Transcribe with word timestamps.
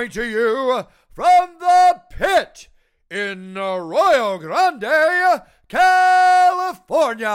coming 0.00 0.10
to 0.12 0.24
you 0.24 0.86
from 1.12 1.58
the 1.58 2.00
pit 2.08 2.68
in 3.10 3.54
Arroyo 3.58 4.38
Grande, 4.38 5.42
California. 5.68 7.28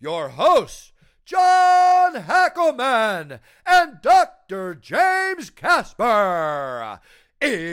Your 0.00 0.30
hosts, 0.30 0.90
John 1.24 2.14
Hackleman 2.14 3.38
and 3.64 4.02
Dr. 4.02 4.74
James 4.74 5.50
Casper. 5.50 6.98
It's 7.40 7.64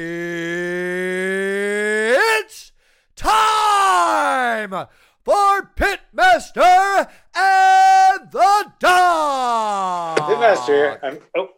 time 3.16 4.86
for 5.26 5.72
Pitmaster 5.76 7.10
and 7.36 8.32
the 8.32 8.74
Dog. 8.80 10.20
Pitmaster, 10.20 11.00
I'm 11.02 11.18
oh, 11.36 11.50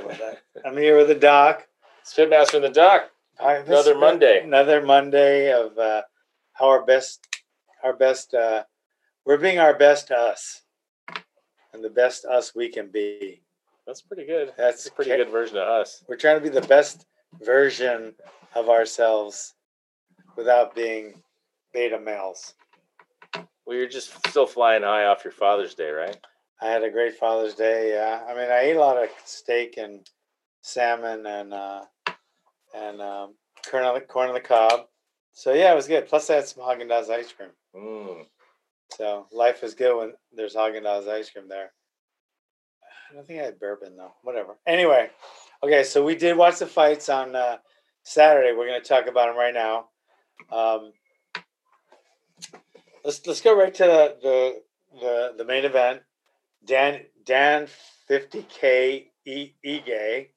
about 0.00 0.18
that. 0.18 0.42
I'm 0.64 0.76
here 0.76 0.96
with 0.96 1.08
the 1.08 1.14
doc. 1.14 1.66
It's 2.00 2.14
Pitmaster 2.14 2.54
in 2.54 2.62
the 2.62 2.68
doc. 2.68 3.10
Another 3.40 3.96
Monday. 3.96 4.42
Another 4.42 4.82
Monday 4.84 5.52
of 5.52 5.76
uh, 5.78 6.02
how 6.52 6.68
our 6.68 6.84
best, 6.84 7.26
our 7.82 7.92
best. 7.92 8.34
Uh, 8.34 8.64
we're 9.24 9.38
being 9.38 9.58
our 9.58 9.76
best 9.76 10.10
us, 10.10 10.62
and 11.72 11.82
the 11.82 11.90
best 11.90 12.24
us 12.24 12.54
we 12.54 12.68
can 12.68 12.88
be. 12.88 13.42
That's 13.86 14.02
pretty 14.02 14.26
good. 14.26 14.48
That's 14.56 14.84
That's 14.84 14.86
a 14.86 14.92
pretty 14.92 15.10
ca- 15.10 15.16
good 15.18 15.30
version 15.30 15.56
of 15.56 15.68
us. 15.68 16.04
We're 16.08 16.16
trying 16.16 16.36
to 16.36 16.42
be 16.42 16.48
the 16.48 16.66
best 16.66 17.06
version 17.40 18.14
of 18.54 18.68
ourselves 18.68 19.54
without 20.36 20.74
being 20.74 21.22
beta 21.72 21.98
males. 21.98 22.54
Well, 23.64 23.76
you're 23.76 23.88
just 23.88 24.26
still 24.28 24.46
flying 24.46 24.82
high 24.82 25.04
off 25.06 25.24
your 25.24 25.32
Father's 25.32 25.74
Day, 25.74 25.90
right? 25.90 26.16
I 26.62 26.68
had 26.68 26.84
a 26.84 26.90
great 26.90 27.16
Father's 27.16 27.54
Day. 27.54 27.94
Yeah, 27.94 28.22
I 28.26 28.34
mean, 28.34 28.50
I 28.50 28.60
ate 28.60 28.76
a 28.76 28.80
lot 28.80 29.02
of 29.02 29.08
steak 29.24 29.78
and 29.78 30.08
salmon 30.62 31.26
and 31.26 31.52
uh, 31.52 31.82
and 32.74 33.02
um, 33.02 33.34
corn 33.68 33.84
on 33.84 33.94
the 33.94 34.00
corn 34.00 34.28
on 34.28 34.34
the 34.34 34.40
cob. 34.40 34.86
So 35.32 35.52
yeah, 35.52 35.72
it 35.72 35.76
was 35.76 35.88
good. 35.88 36.06
Plus, 36.06 36.30
I 36.30 36.36
had 36.36 36.46
some 36.46 36.62
Haagen 36.62 36.88
Dazs 36.88 37.10
ice 37.10 37.32
cream. 37.32 37.50
Mm. 37.74 38.26
So 38.96 39.26
life 39.32 39.64
is 39.64 39.74
good 39.74 39.96
when 39.96 40.12
there's 40.32 40.54
Haagen 40.54 40.84
Dazs 40.84 41.08
ice 41.08 41.30
cream 41.30 41.48
there. 41.48 41.72
I 43.10 43.14
don't 43.14 43.26
think 43.26 43.40
I 43.40 43.44
had 43.44 43.58
bourbon 43.58 43.96
though. 43.96 44.14
Whatever. 44.22 44.56
Anyway, 44.64 45.10
okay. 45.64 45.82
So 45.82 46.04
we 46.04 46.14
did 46.14 46.36
watch 46.36 46.60
the 46.60 46.66
fights 46.66 47.08
on 47.08 47.34
uh, 47.34 47.56
Saturday. 48.04 48.52
We're 48.52 48.68
going 48.68 48.80
to 48.80 48.88
talk 48.88 49.08
about 49.08 49.26
them 49.26 49.36
right 49.36 49.54
now. 49.54 49.86
Um, 50.52 50.92
let's 53.04 53.26
let's 53.26 53.40
go 53.40 53.58
right 53.58 53.74
to 53.74 53.84
the 53.84 54.16
the 54.22 54.62
the, 55.00 55.34
the 55.38 55.44
main 55.44 55.64
event. 55.64 56.02
Dan 56.64 57.02
Dan 57.24 57.66
50k 58.10 59.06
E 59.24 59.50
Ige. 59.64 60.28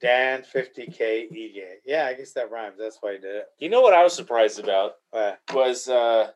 Dan 0.00 0.42
50k 0.42 1.30
Ige. 1.32 1.64
Yeah, 1.84 2.06
I 2.06 2.14
guess 2.14 2.32
that 2.32 2.50
rhymes. 2.50 2.76
That's 2.78 2.98
why 3.00 3.12
he 3.12 3.18
did 3.18 3.34
it. 3.36 3.46
You 3.58 3.68
know 3.70 3.80
what 3.80 3.94
I 3.94 4.02
was 4.02 4.14
surprised 4.14 4.58
about 4.58 4.92
Uh, 5.12 5.32
was 5.54 5.88
uh, 5.88 6.30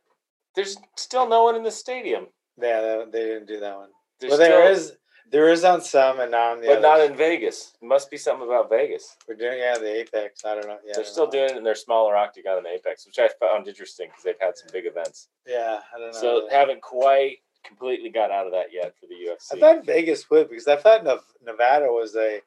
there's 0.55 0.77
still 0.97 1.28
no 1.28 1.44
one 1.44 1.56
in 1.56 1.62
the 1.62 1.70
stadium. 1.70 2.28
yeah, 2.61 3.05
they- 3.11 3.20
didn't 3.27 3.47
do 3.47 3.61
that 3.61 3.77
one. 3.77 3.91
There's 4.19 4.30
well, 4.30 4.39
there 4.39 4.75
still- 4.75 4.92
is 4.92 4.97
there 5.30 5.48
is 5.50 5.62
on 5.64 5.80
some 5.80 6.19
and 6.19 6.33
not 6.33 6.52
on 6.56 6.61
the 6.61 6.67
but 6.67 6.78
others. 6.78 6.83
not 6.83 7.00
in 7.11 7.17
Vegas. 7.17 7.72
It 7.80 7.84
must 7.86 8.11
be 8.11 8.17
something 8.17 8.47
about 8.48 8.69
Vegas. 8.69 9.17
We're 9.28 9.36
doing 9.36 9.58
yeah 9.61 9.78
the 9.78 10.00
Apex. 10.00 10.45
I 10.45 10.55
don't 10.55 10.67
know. 10.67 10.78
Yeah, 10.84 10.95
They're 10.97 11.05
still 11.05 11.27
know. 11.27 11.30
doing 11.30 11.50
it 11.50 11.56
in 11.56 11.62
their 11.62 11.77
smaller 11.77 12.17
octagon 12.17 12.58
and 12.58 12.67
Apex, 12.67 13.06
which 13.06 13.19
I 13.20 13.28
found 13.39 13.69
interesting 13.69 14.08
because 14.08 14.24
they've 14.24 14.41
had 14.41 14.56
some 14.58 14.69
big 14.72 14.86
events. 14.86 15.28
Yeah, 15.47 15.80
I 15.95 15.98
don't 15.98 16.12
know. 16.12 16.20
So 16.20 16.48
haven't 16.50 16.83
quite 16.83 17.39
completely 17.64 18.11
got 18.11 18.30
out 18.30 18.47
of 18.47 18.53
that 18.53 18.72
yet 18.72 18.94
for 18.98 19.06
the 19.06 19.14
UFC. 19.14 19.56
I 19.56 19.61
thought 19.61 19.86
Vegas 19.86 20.28
would 20.30 20.48
because 20.48 20.66
I 20.69 20.77
thought 20.77 21.05
Nevada 21.44 21.86
was 21.86 22.17
a 22.17 22.41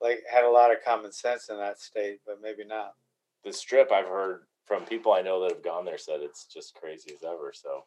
like 0.00 0.20
had 0.32 0.44
a 0.44 0.50
lot 0.50 0.70
of 0.72 0.78
common 0.84 1.12
sense 1.12 1.48
in 1.48 1.56
that 1.58 1.80
state, 1.80 2.20
but 2.26 2.40
maybe 2.42 2.64
not. 2.64 2.94
the 3.44 3.52
strip 3.52 3.90
I've 3.92 4.06
heard 4.06 4.42
from 4.66 4.84
people 4.84 5.12
I 5.12 5.22
know 5.22 5.40
that 5.42 5.52
have 5.52 5.64
gone 5.64 5.84
there 5.84 5.98
said 5.98 6.20
it's 6.20 6.44
just 6.44 6.74
crazy 6.74 7.12
as 7.14 7.22
ever. 7.24 7.52
So 7.54 7.84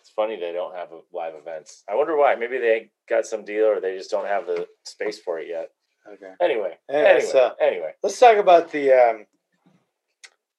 it's 0.00 0.10
funny 0.10 0.36
they 0.36 0.52
don't 0.52 0.74
have 0.74 0.88
live 1.12 1.34
events. 1.34 1.84
I 1.88 1.94
wonder 1.94 2.16
why. 2.16 2.34
Maybe 2.34 2.58
they 2.58 2.90
got 3.08 3.24
some 3.26 3.44
deal 3.44 3.66
or 3.66 3.80
they 3.80 3.96
just 3.96 4.10
don't 4.10 4.26
have 4.26 4.46
the 4.46 4.66
space 4.84 5.18
for 5.18 5.38
it 5.38 5.48
yet. 5.48 5.70
Okay, 6.10 6.32
Anyway, 6.40 6.76
Yeah, 6.88 6.96
anyway, 6.96 7.20
so- 7.30 7.54
anyway. 7.60 7.92
let's 8.02 8.18
talk 8.18 8.38
about 8.38 8.70
the 8.72 8.92
um, 8.92 9.26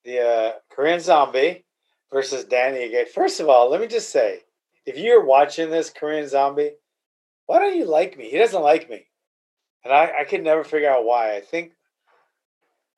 the 0.04 0.20
uh, 0.20 0.52
Korean 0.70 1.00
Zombie 1.00 1.64
versus 2.12 2.44
Danny. 2.44 2.92
First 3.12 3.40
of 3.40 3.48
all, 3.48 3.68
let 3.70 3.80
me 3.80 3.86
just 3.86 4.10
say, 4.10 4.40
if 4.90 4.98
you're 4.98 5.24
watching 5.24 5.70
this 5.70 5.90
Korean 5.90 6.28
Zombie, 6.28 6.72
why 7.46 7.58
don't 7.58 7.76
you 7.76 7.84
like 7.84 8.18
me? 8.18 8.28
He 8.28 8.38
doesn't 8.38 8.62
like 8.62 8.90
me, 8.90 9.06
and 9.84 9.92
I 9.92 10.12
I 10.20 10.24
could 10.24 10.42
never 10.42 10.64
figure 10.64 10.90
out 10.90 11.04
why. 11.04 11.36
I 11.36 11.40
think 11.40 11.72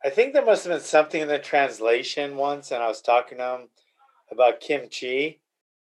I 0.05 0.11
think 0.11 0.33
there 0.33 0.45
must 0.45 0.65
have 0.65 0.73
been 0.73 0.81
something 0.81 1.21
in 1.21 1.29
the 1.29 1.39
translation 1.39 2.37
once, 2.37 2.71
and 2.71 2.83
I 2.83 2.89
was 2.89 3.03
talking 3.03 3.39
to 3.39 3.55
him 3.55 3.69
about 4.31 4.61
kimchi, 4.61 5.41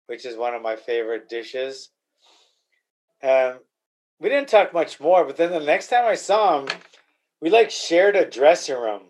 which 0.08 0.25
is 0.25 0.36
one 0.38 0.53
of 0.53 0.62
my 0.62 0.75
favorite 0.75 1.30
dishes. 1.30 1.90
And 3.22 3.59
we 4.20 4.30
didn't 4.30 4.50
talk 4.50 4.74
much 4.74 5.00
more, 5.00 5.25
but 5.25 5.38
then 5.38 5.52
the 5.52 5.59
next 5.59 5.88
time 5.88 6.06
I 6.06 6.16
saw 6.16 6.59
him, 6.59 6.68
we 7.41 7.50
like 7.50 7.72
shared 7.72 8.16
a 8.16 8.30
dressing 8.30 8.78
room 8.78 9.03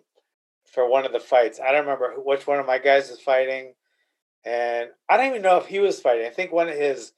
for 0.72 0.90
one 0.90 1.06
of 1.06 1.12
the 1.12 1.20
fights. 1.20 1.60
I 1.60 1.72
don't 1.72 1.82
remember 1.82 2.14
which 2.18 2.48
one 2.48 2.60
of 2.60 2.66
my 2.66 2.78
guys 2.78 3.10
was 3.10 3.20
fighting, 3.20 3.74
and 4.46 4.90
I 5.10 5.18
don't 5.18 5.28
even 5.28 5.42
know 5.42 5.58
if 5.58 5.68
he 5.68 5.80
was 5.80 6.00
fighting. 6.00 6.26
I 6.26 6.30
think 6.30 6.52
one 6.52 6.70
of 6.70 6.76
his 6.76 7.14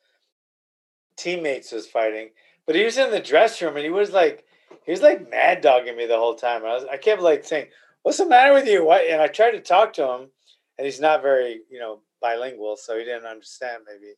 teammates 1.18 1.72
was 1.72 1.88
fighting, 1.88 2.30
but 2.66 2.76
he 2.76 2.84
was 2.84 2.98
in 2.98 3.12
the 3.12 3.20
dressing 3.20 3.68
room 3.68 3.78
and 3.78 3.86
he 3.86 3.92
was 3.92 4.12
like, 4.12 4.46
he 4.86 4.92
was 4.92 5.02
like 5.02 5.30
mad 5.30 5.62
dogging 5.62 5.98
me 5.98 6.06
the 6.06 6.18
whole 6.18 6.36
time. 6.36 6.64
I 6.64 6.74
was, 6.74 6.86
I 6.92 6.98
kept 6.98 7.22
like 7.22 7.44
saying, 7.44 7.68
"What's 8.04 8.18
the 8.18 8.28
matter 8.28 8.54
with 8.54 8.68
you?" 8.68 8.86
What? 8.86 9.02
And 9.02 9.22
I 9.22 9.28
tried 9.28 9.52
to 9.52 9.60
talk 9.60 9.94
to 9.94 10.04
him, 10.04 10.30
and 10.78 10.86
he's 10.86 11.00
not 11.00 11.24
very, 11.24 11.62
you 11.70 11.80
know, 11.80 12.02
bilingual, 12.22 12.78
so 12.78 12.98
he 12.98 13.04
didn't 13.04 13.26
understand 13.26 13.84
maybe. 13.88 14.14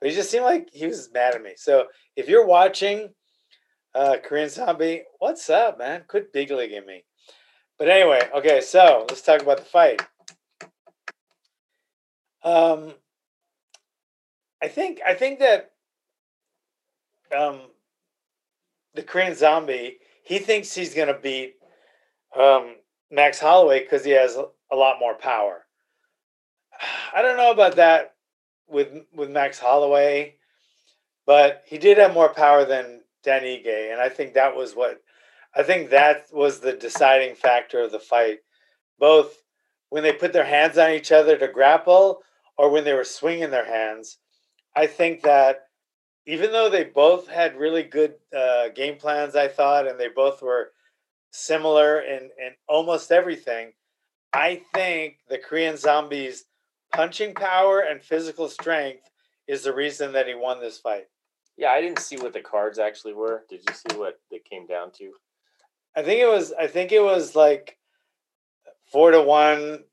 But 0.00 0.10
he 0.10 0.14
just 0.14 0.30
seemed 0.30 0.44
like 0.44 0.68
he 0.72 0.86
was 0.86 1.10
mad 1.12 1.34
at 1.34 1.42
me. 1.42 1.54
So 1.56 1.86
if 2.14 2.28
you're 2.28 2.46
watching 2.46 3.10
uh, 3.94 4.16
Korean 4.22 4.48
Zombie, 4.48 5.04
what's 5.18 5.48
up, 5.50 5.78
man? 5.78 6.04
Quit 6.06 6.32
big 6.32 6.50
leaguing 6.50 6.86
me. 6.86 7.04
But 7.78 7.88
anyway, 7.88 8.28
okay, 8.34 8.60
so 8.60 9.06
let's 9.08 9.22
talk 9.22 9.42
about 9.42 9.58
the 9.58 9.64
fight. 9.64 10.02
Um, 12.46 12.94
I 14.62 14.68
think 14.68 15.00
I 15.04 15.14
think 15.14 15.40
that 15.40 15.72
um, 17.36 17.58
the 18.94 19.02
Korean 19.02 19.34
Zombie 19.34 19.98
he 20.22 20.38
thinks 20.38 20.72
he's 20.72 20.94
gonna 20.94 21.18
beat 21.18 21.56
um, 22.38 22.76
Max 23.10 23.40
Holloway 23.40 23.80
because 23.80 24.04
he 24.04 24.12
has 24.12 24.36
a, 24.36 24.46
a 24.70 24.76
lot 24.76 25.00
more 25.00 25.14
power. 25.14 25.64
I 27.12 27.20
don't 27.20 27.36
know 27.36 27.50
about 27.50 27.76
that 27.76 28.14
with 28.68 28.92
with 29.12 29.28
Max 29.28 29.58
Holloway, 29.58 30.36
but 31.26 31.64
he 31.66 31.78
did 31.78 31.98
have 31.98 32.14
more 32.14 32.32
power 32.32 32.64
than 32.64 33.00
Dan 33.24 33.42
Ige, 33.42 33.90
and 33.90 34.00
I 34.00 34.08
think 34.08 34.34
that 34.34 34.54
was 34.54 34.76
what 34.76 35.00
I 35.56 35.64
think 35.64 35.90
that 35.90 36.26
was 36.32 36.60
the 36.60 36.74
deciding 36.74 37.34
factor 37.34 37.80
of 37.80 37.90
the 37.90 37.98
fight. 37.98 38.38
Both 39.00 39.42
when 39.90 40.04
they 40.04 40.12
put 40.12 40.32
their 40.32 40.44
hands 40.44 40.78
on 40.78 40.92
each 40.92 41.10
other 41.10 41.36
to 41.38 41.48
grapple, 41.48 42.22
or 42.58 42.70
when 42.70 42.84
they 42.84 42.94
were 42.94 43.04
swinging 43.04 43.50
their 43.50 43.66
hands. 43.66 44.18
I 44.74 44.86
think 44.86 45.22
that 45.22 45.66
even 46.26 46.52
though 46.52 46.68
they 46.68 46.84
both 46.84 47.28
had 47.28 47.56
really 47.56 47.82
good 47.82 48.14
uh, 48.36 48.68
game 48.68 48.96
plans, 48.96 49.36
I 49.36 49.48
thought, 49.48 49.86
and 49.86 49.98
they 49.98 50.08
both 50.08 50.42
were 50.42 50.72
similar 51.30 52.00
in, 52.00 52.24
in 52.24 52.52
almost 52.68 53.12
everything, 53.12 53.72
I 54.32 54.62
think 54.74 55.18
the 55.28 55.38
Korean 55.38 55.76
Zombies' 55.76 56.44
punching 56.92 57.34
power 57.34 57.80
and 57.80 58.02
physical 58.02 58.48
strength 58.48 59.08
is 59.46 59.62
the 59.62 59.74
reason 59.74 60.12
that 60.12 60.26
he 60.26 60.34
won 60.34 60.60
this 60.60 60.78
fight. 60.78 61.06
Yeah, 61.56 61.70
I 61.70 61.80
didn't 61.80 62.00
see 62.00 62.16
what 62.16 62.32
the 62.32 62.40
cards 62.40 62.78
actually 62.78 63.14
were. 63.14 63.44
Did 63.48 63.60
you 63.68 63.74
see 63.74 63.96
what 63.96 64.20
they 64.30 64.40
came 64.40 64.66
down 64.66 64.90
to? 64.98 65.12
I 65.96 66.02
think 66.02 66.20
it 66.20 66.28
was. 66.28 66.52
I 66.52 66.66
think 66.66 66.92
it 66.92 67.02
was 67.02 67.34
like 67.34 67.78
four 68.92 69.10
to 69.10 69.22
one. 69.22 69.84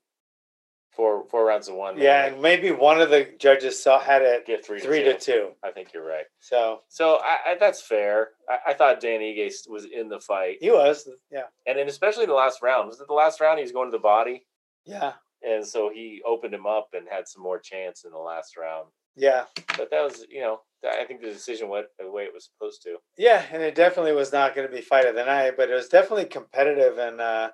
Four 0.95 1.25
four 1.29 1.43
rounds 1.45 1.67
of 1.69 1.75
one. 1.75 1.97
Yeah, 1.97 2.25
and 2.27 2.41
maybe 2.41 2.69
one 2.71 3.01
of 3.01 3.09
the 3.09 3.27
judges 3.39 3.81
saw 3.81 3.99
had 3.99 4.21
it 4.21 4.45
get 4.45 4.63
three 4.65 4.79
to 4.79 4.85
three 4.85 5.03
two. 5.03 5.13
to 5.13 5.17
two. 5.19 5.49
I 5.63 5.71
think 5.71 5.91
you're 5.93 6.05
right. 6.05 6.25
So 6.39 6.81
So 6.87 7.19
I, 7.23 7.51
I, 7.51 7.55
that's 7.59 7.81
fair. 7.81 8.29
I, 8.47 8.71
I 8.71 8.73
thought 8.75 8.99
Dan 8.99 9.19
Ige 9.21 9.51
was 9.69 9.85
in 9.85 10.07
the 10.09 10.19
fight, 10.19 10.57
he 10.61 10.69
was. 10.69 11.09
Yeah, 11.31 11.43
and 11.65 11.77
then 11.79 11.87
especially 11.87 12.23
in 12.25 12.29
the 12.29 12.35
last 12.35 12.61
round. 12.61 12.87
Was 12.89 12.99
it 13.01 13.07
the 13.07 13.13
last 13.13 13.41
round? 13.41 13.57
He 13.57 13.63
was 13.63 13.71
going 13.71 13.87
to 13.91 13.97
the 13.97 14.01
body, 14.01 14.45
yeah, 14.85 15.13
and 15.41 15.65
so 15.65 15.89
he 15.91 16.21
opened 16.27 16.53
him 16.53 16.67
up 16.67 16.89
and 16.93 17.07
had 17.09 17.27
some 17.27 17.41
more 17.41 17.57
chance 17.59 18.03
in 18.05 18.11
the 18.11 18.17
last 18.19 18.55
round. 18.55 18.87
yeah, 19.15 19.45
But 19.77 19.89
that 19.89 20.03
was, 20.03 20.25
you 20.29 20.41
know, 20.41 20.59
I 20.87 21.05
think 21.05 21.21
the 21.21 21.27
decision 21.31 21.69
went 21.69 21.87
the 21.97 22.11
way 22.11 22.23
it 22.23 22.33
was 22.33 22.45
supposed 22.53 22.83
to. 22.83 22.97
yeah. 23.17 23.43
And 23.51 23.63
it 23.63 23.73
definitely 23.73 24.13
was 24.13 24.31
not 24.31 24.53
going 24.55 24.67
to 24.67 24.75
be 24.75 24.81
fight 24.81 25.05
of 25.05 25.15
the 25.15 25.23
night, 25.25 25.53
but 25.57 25.69
it 25.69 25.73
was 25.73 25.87
definitely 25.87 26.25
competitive, 26.25 26.97
and 26.99 27.19
uh, 27.19 27.49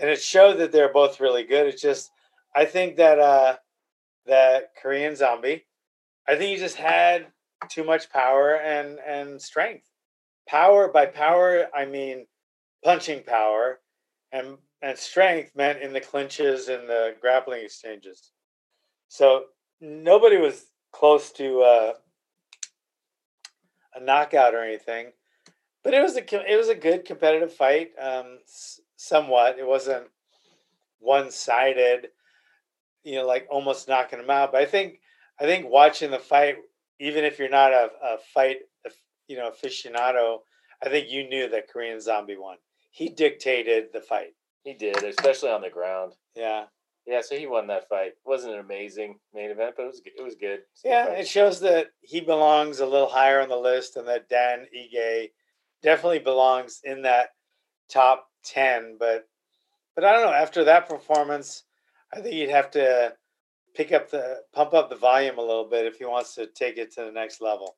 and 0.00 0.10
it 0.10 0.20
showed 0.20 0.58
that 0.58 0.72
they're 0.72 0.92
both 0.92 1.20
really 1.20 1.44
good. 1.44 1.66
It's 1.68 1.82
just 1.82 2.10
I 2.54 2.64
think 2.64 2.96
that 2.96 3.18
uh, 3.18 3.56
that 4.26 4.74
Korean 4.80 5.16
Zombie, 5.16 5.64
I 6.28 6.36
think 6.36 6.50
he 6.50 6.56
just 6.56 6.76
had 6.76 7.26
too 7.68 7.84
much 7.84 8.10
power 8.10 8.56
and 8.56 8.98
and 9.06 9.40
strength. 9.40 9.88
Power 10.48 10.88
by 10.88 11.06
power, 11.06 11.68
I 11.74 11.86
mean 11.86 12.26
punching 12.84 13.22
power, 13.24 13.80
and 14.32 14.58
and 14.82 14.98
strength 14.98 15.52
meant 15.54 15.80
in 15.80 15.92
the 15.92 16.00
clinches 16.00 16.68
and 16.68 16.88
the 16.88 17.14
grappling 17.20 17.64
exchanges. 17.64 18.32
So 19.08 19.44
nobody 19.80 20.36
was 20.36 20.66
close 20.92 21.30
to 21.32 21.60
uh, 21.62 21.92
a 23.94 24.00
knockout 24.00 24.54
or 24.54 24.62
anything, 24.62 25.12
but 25.84 25.94
it 25.94 26.02
was 26.02 26.16
a 26.16 26.52
it 26.52 26.56
was 26.56 26.68
a 26.68 26.74
good 26.74 27.04
competitive 27.04 27.52
fight. 27.52 27.90
Um, 28.00 28.38
somewhat, 28.96 29.58
it 29.58 29.66
wasn't 29.66 30.06
one 30.98 31.30
sided. 31.30 32.08
You 33.04 33.16
know, 33.16 33.26
like 33.26 33.46
almost 33.50 33.88
knocking 33.88 34.18
him 34.20 34.30
out. 34.30 34.52
But 34.52 34.62
I 34.62 34.66
think 34.66 35.00
I 35.40 35.44
think 35.44 35.68
watching 35.68 36.10
the 36.10 36.18
fight, 36.18 36.56
even 37.00 37.24
if 37.24 37.38
you're 37.38 37.48
not 37.48 37.72
a, 37.72 37.90
a 38.02 38.16
fight, 38.34 38.58
you 39.28 39.36
know, 39.36 39.50
aficionado, 39.50 40.38
I 40.82 40.88
think 40.88 41.10
you 41.10 41.28
knew 41.28 41.48
that 41.50 41.68
Korean 41.68 42.00
Zombie 42.00 42.36
won. 42.36 42.56
He 42.90 43.08
dictated 43.08 43.86
the 43.92 44.00
fight. 44.00 44.34
He 44.64 44.74
did, 44.74 45.02
especially 45.02 45.50
on 45.50 45.62
the 45.62 45.70
ground. 45.70 46.12
Yeah, 46.36 46.64
Yeah, 47.06 47.20
so 47.22 47.36
he 47.36 47.46
won 47.46 47.66
that 47.68 47.88
fight. 47.88 48.12
wasn't 48.24 48.54
an 48.54 48.60
amazing 48.60 49.18
main 49.34 49.50
event, 49.50 49.74
but 49.76 49.84
it 49.84 49.86
was 49.86 50.02
it 50.04 50.22
was 50.22 50.34
good. 50.34 50.60
It 50.60 50.66
was 50.72 50.84
a 50.84 50.88
good 50.88 50.90
yeah. 50.90 51.06
It 51.20 51.26
shows 51.26 51.60
that 51.60 51.88
he 52.02 52.20
belongs 52.20 52.78
a 52.80 52.86
little 52.86 53.08
higher 53.08 53.40
on 53.40 53.48
the 53.48 53.56
list, 53.56 53.96
and 53.96 54.06
that 54.08 54.28
Dan 54.28 54.66
Ige 54.76 55.30
definitely 55.82 56.20
belongs 56.20 56.80
in 56.84 57.02
that 57.02 57.30
top 57.90 58.28
ten. 58.44 58.96
But 58.98 59.26
but 59.96 60.04
I 60.04 60.12
don't 60.12 60.26
know. 60.26 60.32
After 60.32 60.64
that 60.64 60.88
performance, 60.88 61.64
I 62.12 62.20
think 62.20 62.34
you'd 62.34 62.50
have 62.50 62.70
to 62.72 63.14
pick 63.74 63.92
up 63.92 64.10
the 64.10 64.42
pump 64.52 64.74
up 64.74 64.90
the 64.90 64.96
volume 64.96 65.38
a 65.38 65.42
little 65.42 65.68
bit 65.68 65.86
if 65.86 65.96
he 65.96 66.04
wants 66.04 66.34
to 66.34 66.46
take 66.46 66.76
it 66.76 66.92
to 66.94 67.04
the 67.04 67.12
next 67.12 67.40
level. 67.40 67.76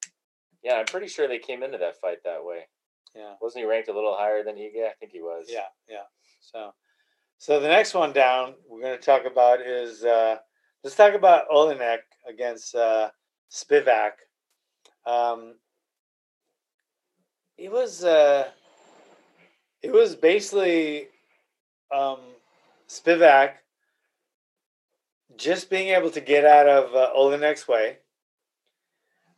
yeah, 0.62 0.74
I'm 0.74 0.86
pretty 0.86 1.06
sure 1.06 1.28
they 1.28 1.38
came 1.38 1.62
into 1.62 1.78
that 1.78 2.00
fight 2.00 2.18
that 2.24 2.44
way. 2.44 2.66
Yeah. 3.14 3.34
Wasn't 3.40 3.62
he 3.62 3.68
ranked 3.68 3.88
a 3.88 3.94
little 3.94 4.16
higher 4.16 4.42
than 4.42 4.56
Ige? 4.56 4.84
I 4.84 4.92
think 4.98 5.12
he 5.12 5.20
was. 5.20 5.46
Yeah, 5.48 5.66
yeah. 5.88 6.02
So, 6.40 6.72
so 7.38 7.60
the 7.60 7.68
next 7.68 7.94
one 7.94 8.12
down 8.12 8.54
we're 8.68 8.80
going 8.80 8.98
to 8.98 9.04
talk 9.04 9.24
about 9.24 9.60
is 9.60 10.04
uh, 10.04 10.36
let's 10.82 10.96
talk 10.96 11.14
about 11.14 11.48
Oleinik 11.48 11.98
against 12.28 12.74
uh, 12.74 13.10
Spivac. 13.52 14.12
Um, 15.06 15.54
it 17.56 17.70
was 17.70 18.02
uh, 18.02 18.48
it 19.80 19.92
was 19.92 20.16
basically 20.16 21.08
um, 21.94 22.18
Spivac 22.88 23.50
just 25.36 25.70
being 25.70 25.88
able 25.88 26.10
to 26.10 26.20
get 26.20 26.44
out 26.44 26.68
of 26.68 26.94
uh, 26.94 27.62
way, 27.68 27.98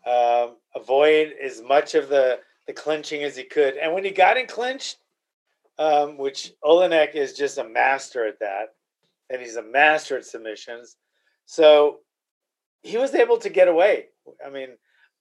um, 0.06 0.56
avoid 0.74 1.32
as 1.42 1.62
much 1.62 1.94
of 1.94 2.08
the 2.08 2.40
the 2.66 2.72
clinching 2.72 3.22
as 3.22 3.36
he 3.36 3.44
could, 3.44 3.76
and 3.76 3.94
when 3.94 4.04
he 4.04 4.10
got 4.10 4.36
in 4.36 4.46
clinched 4.46 4.98
um, 5.78 6.16
which 6.16 6.52
Oleinik 6.64 7.14
is 7.14 7.34
just 7.34 7.58
a 7.58 7.64
master 7.64 8.26
at 8.26 8.38
that, 8.40 8.74
and 9.30 9.40
he's 9.40 9.56
a 9.56 9.62
master 9.62 10.16
at 10.16 10.24
submissions. 10.24 10.96
So 11.44 11.98
he 12.82 12.96
was 12.96 13.14
able 13.14 13.38
to 13.38 13.48
get 13.48 13.68
away. 13.68 14.06
I 14.44 14.50
mean, 14.50 14.70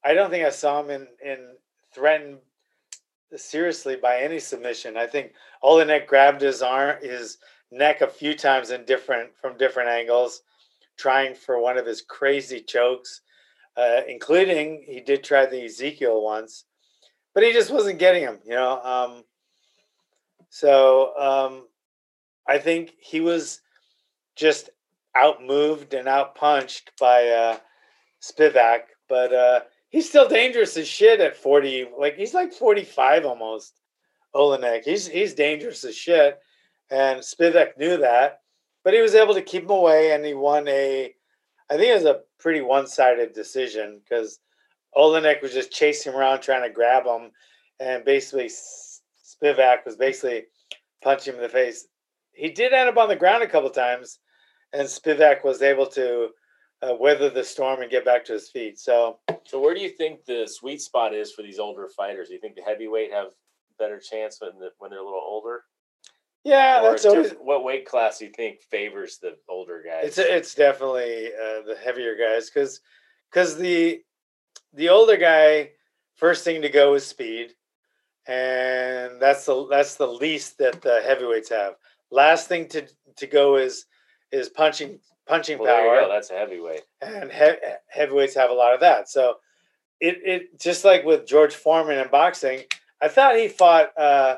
I 0.03 0.13
don't 0.13 0.29
think 0.29 0.45
I 0.45 0.49
saw 0.49 0.81
him 0.81 0.89
in 0.89 1.07
in 1.23 1.47
threatened 1.93 2.37
seriously 3.35 3.95
by 3.95 4.19
any 4.19 4.39
submission. 4.39 4.97
I 4.97 5.07
think 5.07 5.33
Oleinik 5.63 6.07
grabbed 6.07 6.41
his 6.41 6.61
arm, 6.61 6.97
his 7.01 7.37
neck 7.71 8.01
a 8.01 8.07
few 8.07 8.35
times 8.35 8.71
in 8.71 8.85
different 8.85 9.31
from 9.41 9.57
different 9.57 9.89
angles, 9.89 10.41
trying 10.97 11.35
for 11.35 11.59
one 11.59 11.77
of 11.77 11.85
his 11.85 12.01
crazy 12.01 12.61
chokes, 12.61 13.21
uh, 13.77 14.01
including 14.07 14.83
he 14.87 15.01
did 15.01 15.23
try 15.23 15.45
the 15.45 15.65
Ezekiel 15.65 16.21
once, 16.21 16.65
but 17.33 17.43
he 17.43 17.53
just 17.53 17.71
wasn't 17.71 17.99
getting 17.99 18.23
him. 18.23 18.39
You 18.45 18.53
know. 18.53 18.81
Um, 18.81 19.23
so 20.49 21.17
um, 21.17 21.67
I 22.47 22.59
think 22.59 22.93
he 22.99 23.19
was 23.19 23.61
just 24.35 24.69
outmoved 25.15 25.93
and 25.93 26.07
outpunched 26.07 26.89
by 26.99 27.27
uh, 27.27 27.57
Spivac, 28.21 28.81
but 29.07 29.33
uh, 29.33 29.61
he's 29.89 30.07
still 30.07 30.27
dangerous 30.27 30.77
as 30.77 30.87
shit 30.87 31.19
at 31.19 31.37
40. 31.37 31.89
Like 31.97 32.15
he's 32.15 32.33
like 32.33 32.53
45 32.53 33.25
almost. 33.25 33.79
Oleinik, 34.35 34.83
he's 34.83 35.07
he's 35.07 35.33
dangerous 35.33 35.85
as 35.85 35.95
shit, 35.95 36.39
and 36.91 37.21
Spivac 37.21 37.77
knew 37.77 37.97
that, 37.97 38.41
but 38.85 38.93
he 38.93 39.01
was 39.01 39.15
able 39.15 39.33
to 39.33 39.41
keep 39.41 39.63
him 39.63 39.71
away, 39.71 40.13
and 40.13 40.23
he 40.23 40.33
won 40.33 40.67
a. 40.69 41.13
I 41.69 41.75
think 41.75 41.89
it 41.89 41.95
was 41.95 42.05
a 42.05 42.21
pretty 42.39 42.61
one-sided 42.61 43.33
decision 43.33 43.99
because 44.03 44.39
Oleinik 44.95 45.41
was 45.41 45.51
just 45.51 45.71
chasing 45.71 46.13
him 46.13 46.19
around 46.19 46.39
trying 46.39 46.61
to 46.61 46.69
grab 46.69 47.03
him, 47.05 47.31
and 47.79 48.05
basically 48.05 48.45
Spivac 48.47 49.83
was 49.85 49.95
basically 49.97 50.43
punching 51.03 51.33
him 51.33 51.39
in 51.39 51.43
the 51.43 51.49
face. 51.49 51.87
He 52.31 52.49
did 52.51 52.71
end 52.71 52.87
up 52.87 52.97
on 52.97 53.09
the 53.09 53.15
ground 53.15 53.43
a 53.43 53.47
couple 53.47 53.71
times, 53.71 54.19
and 54.71 54.87
Spivac 54.87 55.43
was 55.43 55.63
able 55.63 55.87
to 55.87 56.29
uh, 56.83 56.93
weather 56.99 57.29
the 57.31 57.43
storm 57.43 57.81
and 57.81 57.89
get 57.89 58.05
back 58.05 58.23
to 58.25 58.33
his 58.33 58.49
feet. 58.49 58.77
So 58.79 59.17
So 59.45 59.59
where 59.59 59.73
do 59.73 59.81
you 59.81 59.89
think 59.89 60.25
the 60.25 60.47
sweet 60.47 60.81
spot 60.81 61.13
is 61.13 61.31
for 61.31 61.41
these 61.41 61.59
older 61.59 61.87
fighters? 61.87 62.27
Do 62.27 62.35
you 62.35 62.39
think 62.39 62.55
the 62.55 62.61
heavyweight 62.61 63.11
have 63.11 63.27
better 63.79 63.99
chance 63.99 64.39
when 64.41 64.59
the, 64.59 64.69
when 64.77 64.91
they're 64.91 64.99
a 64.99 65.05
little 65.05 65.19
older? 65.19 65.63
Yeah, 66.45 66.81
Or 66.81 66.91
that's 66.91 67.05
always 67.05 67.31
what 67.41 67.63
weight 67.65 67.85
class 67.85 68.19
do 68.19 68.25
you 68.25 68.31
think 68.31 68.61
favors 68.61 69.17
the 69.17 69.35
older 69.49 69.83
guys? 69.85 70.05
it's 70.05 70.17
it's 70.19 70.55
definitely 70.55 71.27
uh, 71.33 71.61
the 71.67 71.75
heavier 71.83 72.15
guys 72.15 72.49
because 72.49 72.79
because 73.29 73.57
the 73.57 74.01
the 74.73 74.87
older 74.89 75.17
guy 75.17 75.71
first 76.15 76.43
thing 76.45 76.61
to 76.61 76.69
go 76.69 76.93
is 76.93 77.05
speed, 77.05 77.53
and 78.27 79.21
that's 79.21 79.45
the 79.45 79.67
that's 79.67 79.95
the 79.95 80.07
least 80.07 80.57
that 80.59 80.81
the 80.81 81.01
heavyweights 81.05 81.49
have. 81.49 81.73
Last 82.11 82.47
thing 82.47 82.67
to 82.69 82.87
to 83.17 83.27
go 83.27 83.57
is 83.57 83.85
is 84.31 84.49
punching 84.49 84.99
punching 85.27 85.59
well, 85.59 85.75
power. 85.75 86.07
That's 86.07 86.29
a 86.29 86.33
heavyweight. 86.37 86.83
and 87.01 87.31
he- 87.31 87.69
heavyweights 87.87 88.35
have 88.35 88.49
a 88.49 88.53
lot 88.53 88.73
of 88.73 88.79
that. 88.81 89.09
So 89.09 89.35
it 89.99 90.19
it 90.23 90.59
just 90.59 90.85
like 90.85 91.03
with 91.03 91.25
George 91.27 91.55
Foreman 91.55 91.97
in 91.99 92.07
boxing, 92.09 92.61
I 93.01 93.07
thought 93.07 93.35
he 93.35 93.47
fought. 93.47 93.97
Uh, 93.97 94.37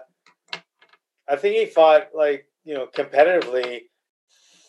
I 1.29 1.35
think 1.35 1.55
he 1.55 1.65
fought 1.65 2.09
like 2.15 2.45
you 2.63 2.73
know 2.73 2.87
competitively 2.87 3.81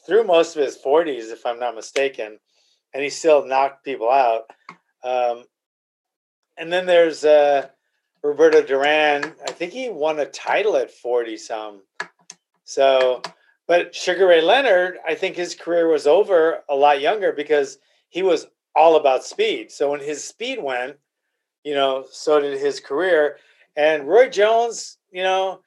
through 0.07 0.25
most 0.25 0.57
of 0.57 0.63
his 0.63 0.77
forties, 0.77 1.31
if 1.31 1.45
I'm 1.45 1.59
not 1.59 1.75
mistaken, 1.75 2.39
and 2.95 3.03
he 3.03 3.11
still 3.11 3.47
knocked 3.47 3.85
people 3.85 4.11
out. 4.11 4.51
Um, 5.05 5.45
and 6.57 6.73
then 6.73 6.87
there's 6.87 7.25
uh, 7.25 7.69
Roberto 8.23 8.63
Duran. 8.63 9.35
I 9.47 9.53
think 9.53 9.73
he 9.73 9.91
won 9.91 10.19
a 10.19 10.27
title 10.27 10.77
at 10.77 10.91
forty 10.91 11.37
some. 11.37 11.83
So, 12.65 13.23
but 13.67 13.95
Sugar 13.95 14.27
Ray 14.27 14.43
Leonard, 14.43 14.99
I 15.07 15.15
think 15.15 15.37
his 15.37 15.55
career 15.55 15.89
was 15.89 16.07
over 16.07 16.65
a 16.69 16.75
lot 16.75 17.01
younger 17.01 17.33
because 17.33 17.79
he 18.09 18.23
was 18.23 18.47
all 18.75 18.97
about 18.97 19.25
speed. 19.25 19.71
So 19.71 19.91
when 19.91 20.01
his 20.01 20.23
speed 20.23 20.63
went, 20.63 20.97
you 21.65 21.75
know, 21.75 22.07
so 22.11 22.41
did 22.41 22.59
his 22.59 22.81
career. 22.81 23.39
And 23.77 24.09
Roy 24.09 24.29
Jones, 24.29 24.99
you 25.11 25.23
know, 25.23 25.61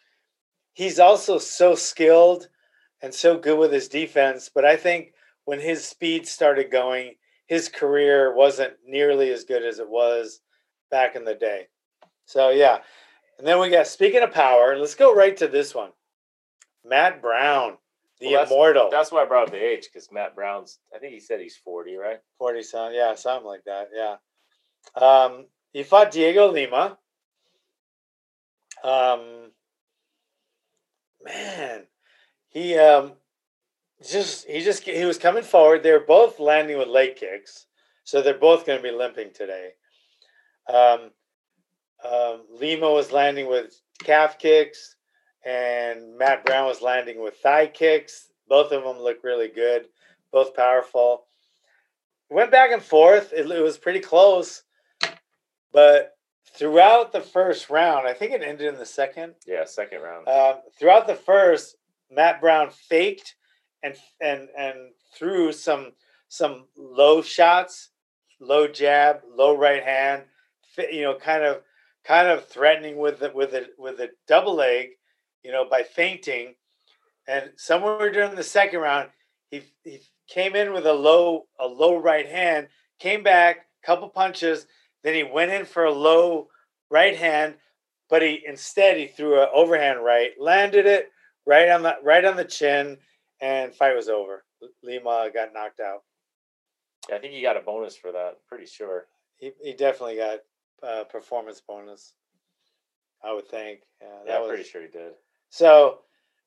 he's 0.74 1.00
also 1.00 1.38
so 1.38 1.76
skilled 1.76 2.48
and 3.02 3.14
so 3.14 3.38
good 3.38 3.58
with 3.58 3.72
his 3.72 3.88
defense. 3.88 4.50
But 4.54 4.66
I 4.66 4.76
think 4.76 5.14
when 5.46 5.60
his 5.60 5.86
speed 5.86 6.28
started 6.28 6.72
going, 6.72 7.16
his 7.48 7.68
career 7.70 8.34
wasn't 8.34 8.74
nearly 8.86 9.32
as 9.32 9.44
good 9.44 9.64
as 9.64 9.80
it 9.80 9.90
was 9.90 10.42
back 10.90 11.16
in 11.16 11.26
the 11.26 11.36
day. 11.36 11.68
So 12.26 12.50
yeah. 12.50 12.80
And 13.38 13.48
then 13.48 13.60
we 13.60 13.70
got 13.70 13.88
speaking 13.88 14.22
of 14.24 14.32
power, 14.32 14.78
let's 14.78 14.96
go 14.96 15.14
right 15.16 15.36
to 15.38 15.48
this 15.48 15.74
one. 15.74 15.92
Matt 16.86 17.22
Brown, 17.22 17.78
the 18.20 18.28
Well, 18.28 18.32
that's- 18.34 18.52
immortal. 18.52 18.90
That's 18.90 19.12
why 19.12 19.24
I 19.24 19.26
brought 19.26 19.48
up 19.48 19.52
the 19.52 19.64
age 19.64 19.86
because 19.92 20.12
Matt 20.12 20.36
Brown's. 20.36 20.80
I 20.96 21.00
think 21.00 21.14
he 21.14 21.20
said 21.20 21.40
he's 21.42 21.58
forty, 21.58 21.96
right? 21.96 22.20
40 22.38 22.62
something. 22.64 22.96
Yeah, 22.96 23.16
something 23.16 23.48
like 23.48 23.64
that. 23.66 23.90
Yeah. 23.94 24.16
Um, 24.96 25.48
he 25.74 25.84
fought 25.84 26.12
Diego 26.12 26.52
Lima. 26.52 26.98
Um, 28.84 29.52
man, 31.24 31.84
he 32.50 32.78
um, 32.78 33.14
just 34.08 34.48
he 34.48 34.62
just 34.62 34.84
he 34.84 35.06
was 35.06 35.18
coming 35.18 35.44
forward. 35.44 35.84
They 35.84 35.92
were 35.92 36.00
both 36.00 36.40
landing 36.40 36.78
with 36.78 36.88
leg 36.88 37.16
kicks, 37.16 37.68
so 38.04 38.22
they're 38.22 38.38
both 38.38 38.66
going 38.66 38.80
to 38.80 38.84
be 38.84 38.96
limping 38.96 39.32
today. 39.34 39.72
Um, 40.68 41.12
um, 42.04 42.42
Lima 42.50 42.92
was 42.92 43.12
landing 43.12 43.48
with 43.48 43.80
calf 44.04 44.40
kicks, 44.40 44.96
and 45.46 46.18
Matt 46.18 46.46
Brown 46.46 46.68
was 46.68 46.82
landing 46.82 47.22
with 47.22 47.38
thigh 47.38 47.68
kicks. 47.68 48.30
Both 48.48 48.72
of 48.72 48.84
them 48.84 49.00
look 49.00 49.24
really 49.24 49.48
good, 49.48 49.88
both 50.32 50.56
powerful 50.56 51.26
went 52.32 52.50
back 52.50 52.72
and 52.72 52.82
forth. 52.82 53.34
It, 53.34 53.52
it 53.52 53.62
was 53.62 53.78
pretty 53.78 54.00
close, 54.00 54.64
but 55.72 56.18
throughout 56.56 57.12
the 57.12 57.22
first 57.22 57.70
round, 57.70 58.08
I 58.08 58.14
think 58.14 58.34
it 58.34 58.42
ended 58.42 58.68
in 58.68 58.80
the 58.80 58.86
second. 58.86 59.36
Yeah, 59.48 59.66
second 59.66 60.02
round. 60.02 60.28
Um, 60.28 60.62
throughout 60.78 61.08
the 61.08 61.16
first, 61.16 61.78
Matt 62.10 62.42
Brown 62.42 62.70
faked 62.72 63.36
and 63.84 63.96
and 64.20 64.50
and 64.58 64.76
threw 65.16 65.52
some 65.52 65.94
some 66.28 66.66
low 66.78 67.22
shots, 67.22 67.90
low 68.40 68.68
jab, 68.68 69.22
low 69.36 69.58
right 69.58 69.84
hand. 69.84 70.24
You 70.78 71.04
know, 71.04 71.16
kind 71.16 71.44
of 71.44 71.62
kind 72.04 72.28
of 72.28 72.48
threatening 72.48 72.98
with 72.98 73.20
the 73.20 73.32
with 73.34 73.52
the 73.52 73.68
with 73.78 74.00
a 74.00 74.10
double 74.28 74.56
leg, 74.56 74.90
you 75.44 75.52
know, 75.52 75.66
by 75.70 75.84
feinting. 75.84 76.56
And 77.28 77.52
somewhere 77.56 78.12
during 78.12 78.36
the 78.36 78.44
second 78.44 78.80
round, 78.80 79.10
he 79.50 79.64
he 79.84 80.00
came 80.28 80.56
in 80.56 80.74
with 80.74 80.86
a 80.86 80.94
low 80.94 81.48
a 81.60 81.68
low 81.68 81.98
right 81.98 82.28
hand, 82.28 82.68
came 83.00 83.24
back, 83.24 83.68
couple 83.84 84.10
punches, 84.10 84.68
then 85.04 85.16
he 85.16 85.24
went 85.24 85.52
in 85.52 85.66
for 85.66 85.86
a 85.86 85.92
low 85.92 86.50
right 86.90 87.16
hand, 87.16 87.56
but 88.10 88.22
he 88.22 88.44
instead 88.46 88.98
he 88.98 89.08
threw 89.08 89.42
an 89.42 89.50
overhand 89.54 90.04
right, 90.04 90.32
landed 90.40 90.86
it 90.86 91.12
right 91.46 91.70
on 91.70 91.84
the 91.84 91.96
right 92.04 92.26
on 92.26 92.36
the 92.36 92.46
chin, 92.46 92.98
and 93.40 93.74
fight 93.74 93.96
was 93.96 94.10
over. 94.10 94.44
Lima 94.84 95.30
got 95.34 95.54
knocked 95.54 95.80
out. 95.80 96.04
Yeah, 97.10 97.16
I 97.16 97.20
think 97.20 97.34
he 97.34 97.42
got 97.42 97.58
a 97.58 97.62
bonus 97.62 97.96
for 97.96 98.12
that. 98.12 98.38
Pretty 98.48 98.66
sure. 98.66 99.08
He 99.38 99.52
he 99.62 99.74
definitely 99.74 100.18
got 100.18 100.40
uh, 100.84 101.04
performance 101.06 101.62
bonus. 101.66 102.14
I 103.24 103.34
would 103.34 103.48
think. 103.48 103.82
Yeah, 104.02 104.08
Yeah, 104.28 104.40
I'm 104.40 104.48
pretty 104.48 104.64
sure 104.64 104.82
he 104.82 104.88
did. 104.88 105.14
So, 105.50 106.00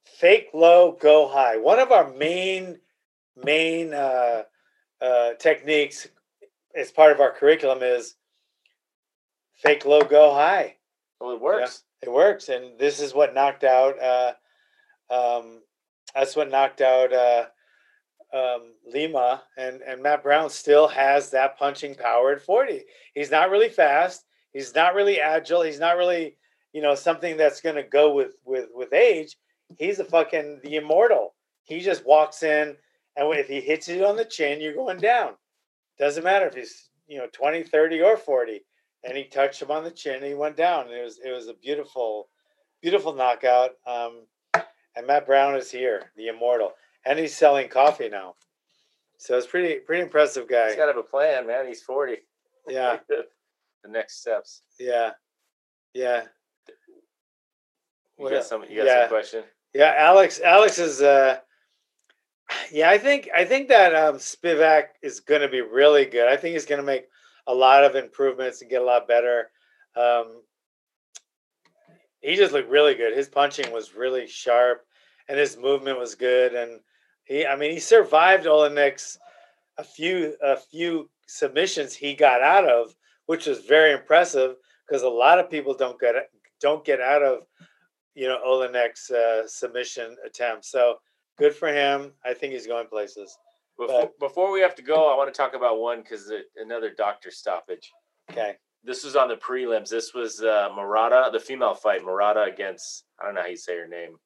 fake 0.05 0.49
low, 0.53 0.97
go 1.01 1.29
high. 1.29 1.57
One 1.57 1.79
of 1.79 1.93
our 1.93 2.13
main 2.13 2.79
main 3.37 3.93
uh, 3.95 4.43
uh, 5.01 5.35
techniques 5.35 6.09
as 6.75 6.91
part 6.91 7.13
of 7.13 7.21
our 7.21 7.33
curriculum 7.33 7.83
is 7.83 8.17
fake 9.57 9.85
low, 9.85 10.03
go 10.03 10.33
high. 10.33 10.77
Well, 11.21 11.33
it 11.33 11.41
works. 11.41 11.85
It 12.03 12.13
works, 12.13 12.49
and 12.49 12.79
this 12.79 13.01
is 13.01 13.15
what 13.15 13.35
knocked 13.35 13.65
out. 13.65 14.01
Uh, 14.03 14.33
um, 15.11 15.63
that's 16.15 16.37
what 16.37 16.51
knocked 16.51 16.81
out 16.81 17.13
uh, 17.13 17.47
um, 18.35 18.75
Lima, 18.87 19.43
and 19.57 19.81
and 19.83 20.03
Matt 20.03 20.23
Brown 20.23 20.51
still 20.51 20.89
has 20.89 21.31
that 21.31 21.59
punching 21.59 21.95
power 21.95 22.33
at 22.33 22.43
forty. 22.43 22.83
He's 23.15 23.31
not 23.31 23.51
really 23.51 23.69
fast. 23.69 24.25
He's 24.53 24.75
not 24.75 24.95
really 24.95 25.21
agile. 25.21 25.63
He's 25.63 25.81
not 25.81 25.97
really 25.97 26.37
you 26.73 26.83
know 26.83 26.95
something 26.95 27.37
that's 27.37 27.61
going 27.61 27.77
to 27.77 27.83
go 27.83 28.13
with 28.13 28.37
with 28.45 28.69
with 28.75 28.93
age. 28.93 29.37
He's 29.79 29.99
a 29.99 30.05
fucking 30.05 30.61
the 30.63 30.77
immortal. 30.77 31.35
He 31.63 31.81
just 31.81 32.05
walks 32.05 32.43
in, 32.43 32.77
and 33.17 33.39
if 33.39 33.49
he 33.49 33.61
hits 33.61 33.89
you 33.89 34.05
on 34.05 34.17
the 34.17 34.25
chin, 34.25 34.61
you're 34.61 34.75
going 34.75 34.99
down. 34.99 35.35
Doesn't 35.99 36.25
matter 36.25 36.47
if 36.47 36.55
he's 36.55 36.91
you 37.07 37.19
know 37.19 37.29
20, 37.33 37.63
30, 37.63 38.03
or 38.03 38.17
40 38.17 38.61
and 39.05 39.17
he 39.17 39.25
touched 39.25 39.61
him 39.61 39.71
on 39.71 39.85
the 39.85 39.91
chin 39.91 40.17
and 40.17 40.25
he 40.25 40.35
went 40.35 40.57
down. 40.57 40.87
And 40.87 40.95
it 40.95 41.03
was 41.05 41.19
it 41.25 41.31
was 41.31 41.49
a 41.49 41.55
beautiful, 41.55 42.29
beautiful 42.83 43.15
knockout. 43.15 43.73
Um, 43.87 44.23
and 44.97 45.07
Matt 45.07 45.27
Brown 45.27 45.57
is 45.57 45.71
here, 45.71 46.11
the 46.17 46.29
immortal, 46.29 46.73
and 47.05 47.19
he's 47.19 47.35
selling 47.35 47.69
coffee 47.69 48.09
now. 48.09 48.35
So 49.19 49.37
it's 49.37 49.47
pretty 49.47 49.81
pretty 49.81 50.03
impressive 50.03 50.49
guy. 50.49 50.69
He's 50.69 50.77
got 50.77 50.87
to 50.87 50.93
have 50.93 50.99
a 50.99 51.03
plan, 51.03 51.47
man. 51.47 51.67
He's 51.67 51.83
forty. 51.83 52.19
Yeah, 52.69 52.99
the 53.09 53.89
next 53.89 54.21
steps. 54.21 54.63
yeah, 54.79 55.11
yeah. 55.93 56.25
You 58.19 58.25
What 58.25 58.33
got 58.33 58.45
some? 58.45 58.63
You 58.69 58.77
got 58.77 58.87
yeah. 58.87 59.03
some 59.03 59.09
question? 59.09 59.45
Yeah, 59.75 59.95
Alex. 59.97 60.41
Alex 60.41 60.79
is. 60.79 61.03
uh 61.03 61.39
Yeah, 62.73 62.91
I 62.91 62.99
think 62.99 63.29
I 63.35 63.45
think 63.45 63.69
that 63.69 63.95
um, 63.95 64.17
Spivac 64.17 64.85
is 65.03 65.21
going 65.21 65.41
to 65.41 65.49
be 65.49 65.61
really 65.61 66.05
good. 66.05 66.29
I 66.29 66.37
think 66.37 66.53
he's 66.53 66.67
going 66.67 66.81
to 66.81 66.87
make 66.87 67.07
a 67.47 67.55
lot 67.55 67.85
of 67.85 67.97
improvements 67.97 68.61
and 68.61 68.71
get 68.71 68.83
a 68.83 68.85
lot 68.85 69.09
better. 69.09 69.51
Um, 69.97 70.43
he 72.21 72.37
just 72.37 72.53
looked 72.53 72.71
really 72.71 72.95
good. 72.95 73.17
His 73.17 73.29
punching 73.29 73.71
was 73.71 73.95
really 73.95 74.27
sharp, 74.27 74.87
and 75.29 75.39
his 75.39 75.57
movement 75.57 75.99
was 75.99 76.15
good. 76.15 76.55
And 76.55 76.81
he, 77.25 77.45
I 77.45 77.57
mean, 77.57 77.73
he 77.73 77.79
survived 77.79 78.47
Oleinik's 78.47 79.19
a 79.77 79.85
few 79.85 80.35
a 80.43 80.57
few 80.57 81.11
submissions 81.27 81.95
he 81.95 82.15
got 82.15 82.43
out 82.43 82.67
of, 82.67 82.95
which 83.27 83.47
was 83.47 83.61
very 83.61 83.93
impressive 83.93 84.57
because 84.87 85.03
a 85.03 85.09
lot 85.09 85.39
of 85.39 85.51
people 85.51 85.75
don't 85.75 86.01
get 86.01 86.15
don't 86.61 86.85
get 86.85 87.01
out 87.01 87.23
of 87.23 87.41
you 88.15 88.29
know 88.29 88.39
Oleinik's 88.47 89.11
uh, 89.11 89.47
submission 89.47 90.17
attempt. 90.25 90.65
So 90.65 90.97
good 91.39 91.55
for 91.55 91.69
him. 91.69 92.13
I 92.25 92.35
think 92.35 92.53
he's 92.53 92.67
going 92.67 92.87
places. 92.87 93.37
Before, 93.79 94.11
before 94.21 94.53
we 94.53 94.61
have 94.61 94.75
to 94.77 94.83
go, 94.83 95.13
I 95.13 95.17
want 95.17 95.33
to 95.33 95.37
talk 95.37 95.55
about 95.55 95.79
one 95.79 96.03
because 96.03 96.31
another 96.57 96.91
doctor 96.97 97.31
stoppage. 97.31 97.91
Okay. 98.31 98.55
This 98.85 99.03
was 99.03 99.17
on 99.17 99.29
the 99.29 99.37
prelims. 99.37 99.89
This 99.89 100.15
was 100.15 100.41
uh, 100.43 100.69
Murata, 100.77 101.31
the 101.33 101.41
female 101.41 101.75
fight. 101.75 102.05
Murata 102.05 102.43
against 102.43 103.05
I 103.21 103.25
don't 103.25 103.35
know 103.35 103.41
how 103.41 103.49
you 103.49 103.57
say 103.57 103.77
her 103.77 103.89
name. 103.89 104.17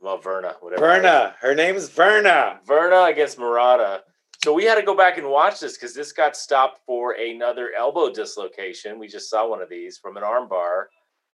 Well, 0.00 0.18
Virna, 0.18 0.54
whatever. 0.60 0.82
Virna. 0.82 1.34
Her 1.40 1.54
name 1.54 1.76
is 1.76 1.88
Virna. 1.88 2.58
Virna 2.66 3.10
against 3.10 3.38
Murata. 3.38 4.02
So 4.44 4.52
we 4.52 4.64
had 4.64 4.76
to 4.76 4.82
go 4.82 4.96
back 4.96 5.18
and 5.18 5.28
watch 5.28 5.60
this 5.60 5.76
because 5.76 5.94
this 5.94 6.12
got 6.12 6.36
stopped 6.36 6.80
for 6.86 7.12
another 7.12 7.70
elbow 7.76 8.12
dislocation. 8.12 8.98
We 8.98 9.08
just 9.08 9.30
saw 9.30 9.48
one 9.48 9.62
of 9.62 9.68
these 9.68 9.98
from 9.98 10.16
an 10.16 10.22
armbar. 10.22 10.84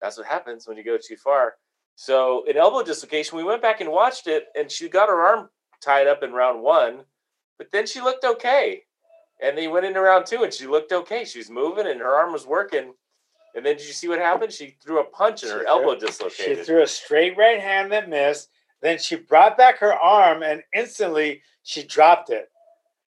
That's 0.02 0.16
what 0.16 0.26
happens 0.26 0.66
when 0.66 0.76
you 0.76 0.84
go 0.84 0.96
too 0.96 1.16
far. 1.16 1.54
So 1.96 2.44
an 2.48 2.56
elbow 2.56 2.82
dislocation. 2.82 3.36
We 3.36 3.44
went 3.44 3.62
back 3.62 3.80
and 3.80 3.90
watched 3.90 4.26
it, 4.26 4.46
and 4.56 4.70
she 4.70 4.88
got 4.88 5.08
her 5.08 5.20
arm 5.20 5.48
tied 5.82 6.06
up 6.06 6.22
in 6.22 6.32
round 6.32 6.62
one, 6.62 7.04
but 7.60 7.70
then 7.72 7.86
she 7.86 8.00
looked 8.00 8.24
okay. 8.24 8.84
And 9.42 9.56
they 9.56 9.68
went 9.68 9.84
into 9.84 10.00
round 10.00 10.24
two, 10.24 10.44
and 10.44 10.52
she 10.52 10.66
looked 10.66 10.92
okay. 10.92 11.26
She 11.26 11.36
was 11.38 11.50
moving, 11.50 11.86
and 11.86 12.00
her 12.00 12.14
arm 12.14 12.32
was 12.32 12.46
working. 12.46 12.94
And 13.54 13.66
then 13.66 13.76
did 13.76 13.86
you 13.86 13.92
see 13.92 14.08
what 14.08 14.18
happened? 14.18 14.50
She 14.50 14.76
threw 14.82 14.98
a 15.00 15.04
punch, 15.04 15.42
and 15.42 15.50
She 15.50 15.52
her 15.52 15.58
threw- 15.60 15.68
elbow 15.68 16.28
She 16.30 16.54
threw 16.54 16.82
a 16.82 16.86
straight 16.86 17.36
right 17.36 17.60
hand 17.60 17.92
that 17.92 18.08
missed. 18.08 18.48
Then 18.80 18.96
she 18.98 19.16
brought 19.16 19.58
back 19.58 19.76
her 19.78 19.92
arm 19.92 20.42
and 20.42 20.62
instantly 20.74 21.42
she 21.62 21.82
dropped 21.82 22.30
it. 22.30 22.50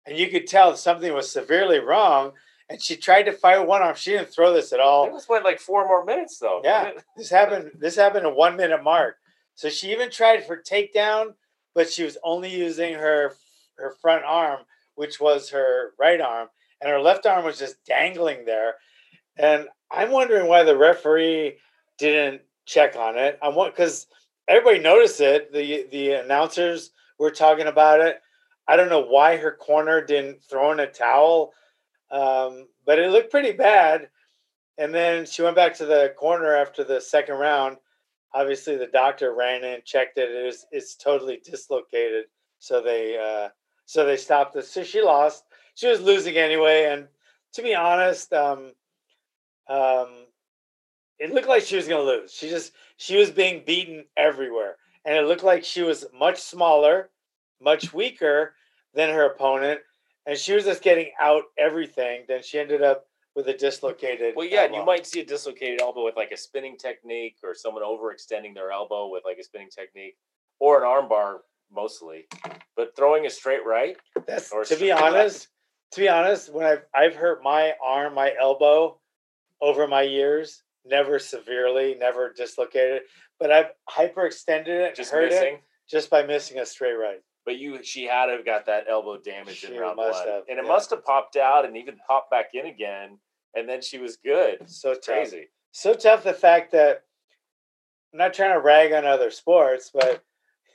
And 0.04 0.18
you 0.18 0.28
could 0.28 0.46
tell 0.46 0.76
something 0.76 1.10
was 1.14 1.30
severely 1.30 1.78
wrong. 1.78 2.32
And 2.68 2.82
she 2.82 2.96
tried 2.96 3.22
to 3.22 3.32
fight 3.32 3.66
one 3.66 3.80
arm. 3.80 3.94
She 3.96 4.10
didn't 4.10 4.28
throw 4.28 4.52
this 4.52 4.74
at 4.74 4.80
all. 4.80 5.06
It 5.06 5.12
was 5.14 5.26
went 5.26 5.44
like 5.44 5.60
four 5.60 5.86
more 5.86 6.04
minutes 6.04 6.38
though. 6.38 6.60
Yeah. 6.62 6.92
This 7.16 7.30
happened. 7.30 7.70
This 7.78 7.96
happened 7.96 8.26
in 8.26 8.34
one 8.34 8.56
minute 8.56 8.82
mark. 8.84 9.16
So 9.54 9.70
she 9.70 9.90
even 9.92 10.10
tried 10.10 10.44
for 10.46 10.60
takedown, 10.60 11.34
but 11.74 11.90
she 11.90 12.02
was 12.02 12.18
only 12.22 12.50
using 12.54 12.94
her 12.94 13.32
her 13.78 13.94
front 14.00 14.24
arm, 14.24 14.60
which 14.94 15.20
was 15.20 15.50
her 15.50 15.92
right 15.98 16.20
arm, 16.20 16.48
and 16.80 16.90
her 16.90 17.00
left 17.00 17.26
arm 17.26 17.44
was 17.44 17.58
just 17.58 17.84
dangling 17.84 18.44
there. 18.44 18.74
And 19.36 19.66
I'm 19.90 20.10
wondering 20.10 20.46
why 20.46 20.62
the 20.62 20.76
referee 20.76 21.58
didn't 21.98 22.42
check 22.66 22.96
on 22.96 23.16
it. 23.16 23.38
I 23.42 23.48
want 23.48 23.74
because 23.74 24.06
everybody 24.48 24.78
noticed 24.78 25.20
it. 25.20 25.52
The 25.52 25.86
the 25.90 26.12
announcers 26.12 26.90
were 27.18 27.30
talking 27.30 27.66
about 27.66 28.00
it. 28.00 28.20
I 28.66 28.76
don't 28.76 28.88
know 28.88 29.04
why 29.04 29.36
her 29.36 29.52
corner 29.52 30.04
didn't 30.04 30.42
throw 30.42 30.72
in 30.72 30.80
a 30.80 30.86
towel, 30.86 31.52
um, 32.10 32.66
but 32.86 32.98
it 32.98 33.10
looked 33.10 33.30
pretty 33.30 33.52
bad. 33.52 34.08
And 34.78 34.92
then 34.92 35.26
she 35.26 35.42
went 35.42 35.56
back 35.56 35.74
to 35.76 35.86
the 35.86 36.14
corner 36.18 36.54
after 36.56 36.82
the 36.82 37.00
second 37.00 37.36
round. 37.36 37.76
Obviously, 38.32 38.76
the 38.76 38.88
doctor 38.88 39.34
ran 39.34 39.62
in, 39.62 39.80
checked 39.84 40.18
it. 40.18 40.30
It 40.30 40.44
was 40.44 40.66
it's 40.72 40.96
totally 40.96 41.40
dislocated. 41.44 42.24
So 42.58 42.82
they 42.82 43.16
uh, 43.16 43.50
so 43.86 44.04
they 44.04 44.16
stopped 44.16 44.56
it. 44.56 44.64
So 44.64 44.82
she 44.82 45.02
lost. 45.02 45.44
She 45.74 45.88
was 45.88 46.00
losing 46.00 46.36
anyway. 46.36 46.86
And 46.90 47.08
to 47.54 47.62
be 47.62 47.74
honest, 47.74 48.32
um, 48.32 48.72
um, 49.68 50.08
it 51.18 51.32
looked 51.32 51.48
like 51.48 51.62
she 51.62 51.76
was 51.76 51.88
going 51.88 52.04
to 52.04 52.12
lose. 52.12 52.32
She 52.32 52.48
just 52.48 52.72
she 52.96 53.16
was 53.16 53.30
being 53.30 53.62
beaten 53.66 54.04
everywhere, 54.16 54.76
and 55.04 55.16
it 55.16 55.26
looked 55.26 55.44
like 55.44 55.64
she 55.64 55.82
was 55.82 56.06
much 56.16 56.38
smaller, 56.38 57.10
much 57.60 57.92
weaker 57.92 58.54
than 58.94 59.10
her 59.10 59.26
opponent, 59.26 59.80
and 60.26 60.36
she 60.36 60.52
was 60.54 60.64
just 60.64 60.82
getting 60.82 61.10
out 61.20 61.44
everything. 61.58 62.24
Then 62.28 62.42
she 62.42 62.58
ended 62.58 62.82
up 62.82 63.06
with 63.34 63.48
a 63.48 63.56
dislocated. 63.56 64.34
Well, 64.36 64.46
yeah, 64.46 64.64
and 64.64 64.74
you 64.74 64.84
might 64.84 65.06
see 65.06 65.20
a 65.20 65.24
dislocated 65.24 65.80
elbow 65.80 66.04
with 66.04 66.16
like 66.16 66.30
a 66.30 66.36
spinning 66.36 66.76
technique 66.76 67.36
or 67.42 67.54
someone 67.54 67.82
overextending 67.82 68.54
their 68.54 68.70
elbow 68.70 69.08
with 69.08 69.24
like 69.24 69.38
a 69.38 69.44
spinning 69.44 69.70
technique 69.70 70.16
or 70.60 70.82
an 70.82 70.88
armbar 70.88 71.38
mostly. 71.72 72.26
But 72.76 72.94
throwing 72.96 73.26
a 73.26 73.30
straight 73.30 73.64
right, 73.64 73.96
That's 74.26 74.50
to 74.50 74.58
be 74.60 74.64
straight 74.64 74.90
left. 74.90 75.02
honest. 75.02 75.48
To 75.92 76.00
be 76.00 76.08
honest, 76.08 76.52
when 76.52 76.66
I've 76.66 76.82
I've 76.94 77.14
hurt 77.14 77.42
my 77.42 77.74
arm, 77.84 78.14
my 78.14 78.32
elbow, 78.40 78.98
over 79.60 79.86
my 79.86 80.02
years, 80.02 80.62
never 80.84 81.18
severely, 81.18 81.94
never 81.98 82.32
dislocated, 82.36 83.02
but 83.38 83.50
I've 83.52 83.70
hyperextended 83.88 84.66
it, 84.68 84.94
just 84.96 85.12
hurt 85.12 85.30
missing. 85.30 85.54
it 85.54 85.62
just 85.88 86.10
by 86.10 86.22
missing 86.24 86.58
a 86.58 86.66
straight 86.66 86.94
right. 86.94 87.20
But 87.44 87.58
you, 87.58 87.82
she 87.82 88.04
had 88.04 88.26
to 88.26 88.32
have 88.32 88.44
got 88.44 88.66
that 88.66 88.84
elbow 88.88 89.18
damage 89.18 89.58
She 89.58 89.72
in 89.72 89.78
round 89.78 89.98
one, 89.98 90.12
have, 90.12 90.44
and 90.48 90.58
it 90.58 90.64
yeah. 90.64 90.68
must 90.68 90.90
have 90.90 91.04
popped 91.04 91.36
out 91.36 91.64
and 91.64 91.76
even 91.76 91.96
popped 92.08 92.30
back 92.30 92.50
in 92.54 92.66
again, 92.66 93.18
and 93.54 93.68
then 93.68 93.82
she 93.82 93.98
was 93.98 94.16
good. 94.16 94.68
So 94.68 94.94
tough. 94.94 95.04
Crazy. 95.04 95.48
So 95.72 95.92
tough. 95.94 96.24
The 96.24 96.32
fact 96.32 96.72
that 96.72 97.02
I'm 98.12 98.18
not 98.18 98.32
trying 98.34 98.54
to 98.54 98.60
rag 98.60 98.92
on 98.92 99.04
other 99.04 99.30
sports, 99.30 99.90
but 99.92 100.24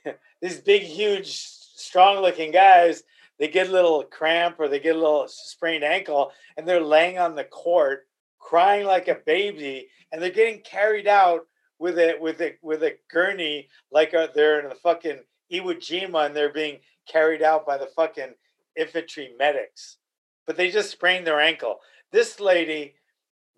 these 0.42 0.60
big, 0.60 0.82
huge, 0.82 1.34
strong-looking 1.34 2.50
guys, 2.50 3.02
they 3.38 3.48
get 3.48 3.68
a 3.68 3.72
little 3.72 4.04
cramp 4.04 4.56
or 4.58 4.68
they 4.68 4.80
get 4.80 4.96
a 4.96 4.98
little 4.98 5.26
sprained 5.28 5.84
ankle, 5.84 6.32
and 6.56 6.66
they're 6.66 6.80
laying 6.80 7.18
on 7.18 7.34
the 7.34 7.44
court 7.44 8.06
crying 8.38 8.86
like 8.86 9.08
a 9.08 9.18
baby, 9.26 9.88
and 10.12 10.20
they're 10.20 10.30
getting 10.30 10.60
carried 10.60 11.06
out 11.06 11.46
with 11.78 11.98
a 11.98 12.16
with 12.20 12.40
a 12.42 12.54
with 12.62 12.82
a 12.82 12.96
gurney 13.10 13.68
like 13.90 14.12
uh, 14.12 14.28
they're 14.34 14.60
in 14.60 14.68
the 14.68 14.74
fucking 14.74 15.18
Iwo 15.50 15.74
Jima 15.76 16.26
and 16.26 16.36
they're 16.36 16.52
being 16.52 16.78
carried 17.10 17.42
out 17.42 17.66
by 17.66 17.78
the 17.78 17.86
fucking 17.86 18.34
infantry 18.76 19.30
medics. 19.38 19.96
But 20.46 20.56
they 20.56 20.70
just 20.70 20.90
sprained 20.90 21.26
their 21.26 21.40
ankle. 21.40 21.80
This 22.12 22.38
lady 22.38 22.94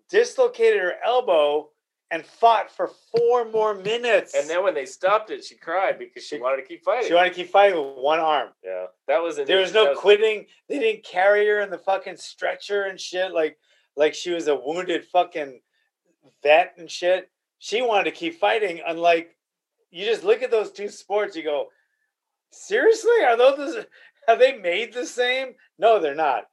dislocated 0.09 0.81
her 0.81 0.93
elbow 1.05 1.69
and 2.13 2.23
fought 2.23 2.69
for 2.69 2.91
four 3.17 3.43
more 3.49 3.73
minutes. 3.73 4.35
And 4.35 4.47
then 4.47 4.63
when 4.63 4.75
they 4.75 4.85
stopped 4.85 5.31
it, 5.31 5.43
she 5.43 5.55
cried 5.55 5.97
because 5.97 6.23
she 6.23 6.35
She- 6.35 6.41
wanted 6.41 6.57
to 6.57 6.67
keep 6.67 6.83
fighting. 6.85 7.07
she 7.07 7.13
wanted 7.15 7.29
to 7.29 7.35
keep 7.35 7.49
fighting 7.49 7.75
with 7.77 7.97
one 7.97 8.19
arm. 8.19 8.53
yeah, 8.63 8.85
that 9.07 9.21
was 9.21 9.39
an 9.39 9.45
There 9.45 9.59
was 9.59 9.73
no 9.73 9.95
quitting. 9.95 10.45
They 10.69 10.77
didn't 10.79 11.03
carry 11.03 11.47
her 11.47 11.59
in 11.61 11.71
the 11.71 11.79
fucking 11.79 12.17
stretcher 12.17 12.83
and 12.83 13.01
shit 13.01 13.31
like 13.31 13.57
like 13.95 14.13
she 14.13 14.31
was 14.31 14.47
a 14.47 14.55
wounded 14.55 15.05
fucking 15.07 15.59
vet 16.43 16.75
and 16.77 16.89
shit. 16.89 17.29
She 17.59 17.81
wanted 17.81 18.05
to 18.05 18.11
keep 18.11 18.39
fighting. 18.39 18.81
Unlike 18.85 19.35
you 19.91 20.05
just 20.05 20.23
look 20.23 20.41
at 20.43 20.51
those 20.51 20.71
two 20.71 20.89
sports, 20.89 21.35
you 21.35 21.43
go, 21.43 21.69
seriously? 22.51 23.23
Are 23.25 23.35
those 23.37 23.85
are 24.27 24.35
they 24.37 24.53
made 24.57 24.93
the 24.93 25.05
same? 25.05 25.55
No, 25.79 25.99
they're 25.99 26.15
not. 26.15 26.45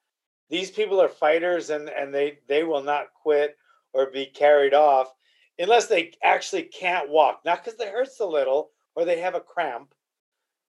These 0.48 0.70
people 0.70 1.00
are 1.00 1.08
fighters 1.08 1.70
and 1.70 1.88
and 1.90 2.14
they 2.14 2.38
they 2.48 2.64
will 2.64 2.82
not 2.82 3.12
quit 3.14 3.56
or 3.92 4.06
be 4.10 4.24
carried 4.26 4.74
off 4.74 5.12
unless 5.60 5.86
they 5.86 6.12
actually 6.22 6.62
can't 6.64 7.08
walk. 7.08 7.40
Not 7.44 7.64
because 7.64 7.78
it 7.80 7.88
hurts 7.92 8.18
a 8.20 8.26
little 8.26 8.70
or 8.96 9.04
they 9.04 9.20
have 9.20 9.34
a 9.36 9.40
cramp, 9.40 9.94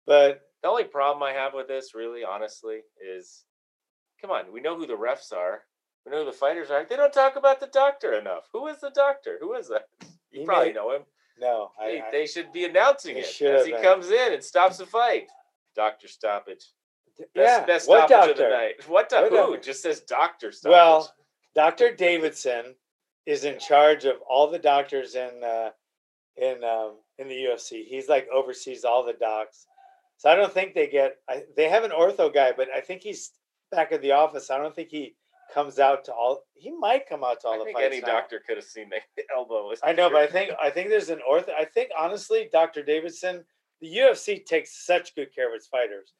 but 0.06 0.42
The 0.62 0.68
only 0.68 0.84
problem 0.84 1.22
I 1.22 1.32
have 1.32 1.54
with 1.54 1.68
this, 1.68 1.94
really, 1.94 2.22
honestly, 2.24 2.80
is 3.02 3.44
come 4.20 4.30
on, 4.30 4.52
we 4.52 4.60
know 4.60 4.76
who 4.76 4.86
the 4.86 4.92
refs 4.96 5.32
are. 5.32 5.62
We 6.04 6.12
know 6.12 6.18
who 6.24 6.30
the 6.30 6.36
fighters 6.36 6.70
are. 6.70 6.84
They 6.84 6.96
don't 6.96 7.12
talk 7.12 7.36
about 7.36 7.60
the 7.60 7.66
doctor 7.68 8.14
enough. 8.14 8.48
Who 8.52 8.66
is 8.68 8.78
the 8.80 8.90
doctor? 8.90 9.38
Who 9.40 9.54
is 9.54 9.68
that? 9.68 9.84
You 10.32 10.40
He 10.40 10.46
probably 10.46 10.66
made- 10.66 10.74
know 10.76 10.92
him. 10.94 11.02
no, 11.40 11.72
I, 11.80 11.86
They, 11.86 12.00
I- 12.02 12.10
they 12.12 12.26
should 12.26 12.52
be 12.52 12.64
announcing 12.64 13.16
it 13.16 13.24
as 13.42 13.64
he 13.66 13.72
been. 13.72 13.82
comes 13.82 14.10
in 14.10 14.32
and 14.34 14.44
stops 14.44 14.78
the 14.78 14.86
fight. 14.86 15.28
Doctor 15.74 16.06
stoppage. 16.08 16.64
Best, 17.18 17.28
yeah. 17.34 17.64
best 17.66 17.88
what 17.88 18.08
stoppage 18.08 18.30
of 18.30 18.36
the 18.36 18.42
doctor? 18.44 18.56
night. 18.56 18.74
What 18.88 19.08
do- 19.08 19.16
What 19.16 19.30
who? 19.30 19.36
doctor? 19.36 19.60
Just 19.60 19.82
says 19.82 20.00
doctor 20.02 20.52
stoppage. 20.52 20.72
Well, 20.72 21.12
Dr. 21.56 21.94
Davidson 21.96 22.76
is 23.26 23.44
in 23.44 23.58
charge 23.58 24.04
of 24.04 24.16
all 24.28 24.50
the 24.50 24.58
doctors 24.58 25.14
in 25.14 25.42
uh, 25.44 25.70
in 26.36 26.64
um, 26.64 26.96
in 27.18 27.28
the 27.28 27.34
UFC. 27.34 27.84
He's 27.84 28.08
like 28.08 28.28
oversees 28.32 28.84
all 28.84 29.04
the 29.04 29.12
docs. 29.14 29.66
So 30.16 30.30
I 30.30 30.34
don't 30.34 30.52
think 30.52 30.74
they 30.74 30.86
get. 30.86 31.16
I, 31.28 31.44
they 31.56 31.68
have 31.68 31.84
an 31.84 31.92
ortho 31.92 32.32
guy, 32.32 32.52
but 32.56 32.68
I 32.74 32.80
think 32.80 33.02
he's 33.02 33.30
back 33.70 33.92
at 33.92 34.02
the 34.02 34.12
office. 34.12 34.50
I 34.50 34.58
don't 34.58 34.74
think 34.74 34.90
he 34.90 35.14
comes 35.52 35.78
out 35.78 36.04
to 36.04 36.12
all. 36.12 36.42
He 36.54 36.70
might 36.70 37.08
come 37.08 37.24
out 37.24 37.40
to 37.40 37.48
all 37.48 37.54
I 37.54 37.58
the 37.58 37.64
think 37.64 37.76
fights. 37.78 37.86
any 37.92 38.00
now. 38.00 38.06
doctor 38.06 38.42
could 38.46 38.56
have 38.56 38.64
seen 38.64 38.90
the 38.90 39.22
elbow. 39.36 39.72
I 39.82 39.92
know, 39.92 40.10
but 40.10 40.20
I 40.20 40.26
think 40.26 40.52
I 40.62 40.70
think 40.70 40.88
there's 40.88 41.10
an 41.10 41.20
ortho. 41.30 41.50
I 41.58 41.64
think 41.64 41.90
honestly, 41.98 42.48
Dr. 42.52 42.82
Davidson, 42.82 43.44
the 43.80 43.88
UFC 43.88 44.44
takes 44.44 44.84
such 44.84 45.14
good 45.14 45.34
care 45.34 45.48
of 45.48 45.54
its 45.54 45.66
fighters. 45.66 46.12